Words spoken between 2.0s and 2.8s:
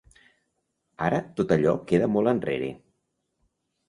molt enrere.